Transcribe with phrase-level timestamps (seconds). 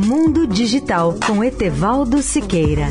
[0.00, 2.86] Mundo Digital com Etevaldo Siqueira.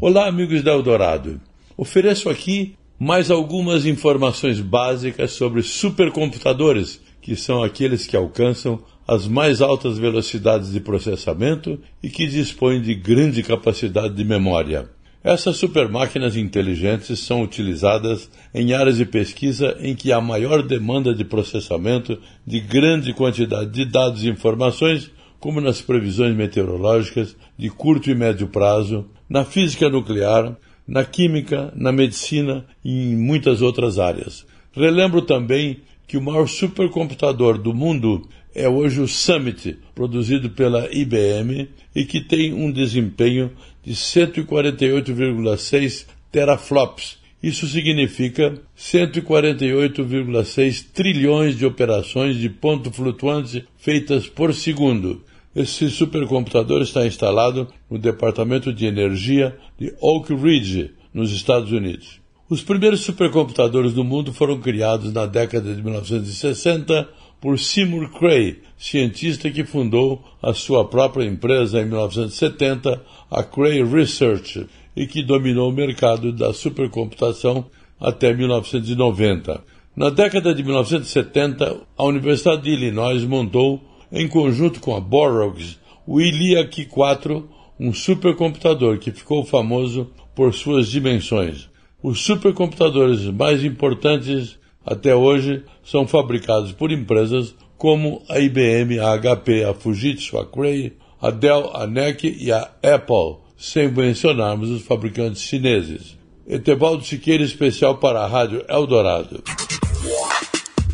[0.00, 1.38] Olá, amigos da Eldorado.
[1.76, 9.60] Ofereço aqui mais algumas informações básicas sobre supercomputadores, que são aqueles que alcançam as mais
[9.60, 14.88] altas velocidades de processamento e que dispõem de grande capacidade de memória.
[15.24, 21.24] Essas supermáquinas inteligentes são utilizadas em áreas de pesquisa em que há maior demanda de
[21.24, 25.10] processamento de grande quantidade de dados e informações,
[25.40, 31.90] como nas previsões meteorológicas de curto e médio prazo, na física nuclear, na química, na
[31.90, 34.44] medicina e em muitas outras áreas.
[34.74, 41.66] Relembro também que o maior supercomputador do mundo é hoje o Summit, produzido pela IBM
[41.94, 43.50] e que tem um desempenho
[43.82, 47.16] de 148,6 teraflops.
[47.42, 55.22] Isso significa 148,6 trilhões de operações de ponto flutuante feitas por segundo.
[55.54, 62.23] Esse supercomputador está instalado no Departamento de Energia de Oak Ridge, nos Estados Unidos.
[62.54, 67.08] Os primeiros supercomputadores do mundo foram criados na década de 1960
[67.40, 74.68] por Seymour Cray, cientista que fundou a sua própria empresa em 1970, a Cray Research,
[74.94, 77.66] e que dominou o mercado da supercomputação
[78.00, 79.60] até 1990.
[79.96, 83.82] Na década de 1970, a Universidade de Illinois montou,
[84.12, 87.48] em conjunto com a Burroughs, o ELIAC 4,
[87.80, 91.73] um supercomputador que ficou famoso por suas dimensões.
[92.04, 99.64] Os supercomputadores mais importantes até hoje são fabricados por empresas como a IBM, a HP,
[99.64, 105.40] a Fujitsu, a Cray, a Dell, a NEC e a Apple, sem mencionarmos os fabricantes
[105.40, 106.18] chineses.
[106.46, 109.42] Etevaldo Siqueira, especial para a Rádio Eldorado.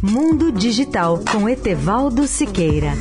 [0.00, 2.92] Mundo Digital com Etevaldo Siqueira.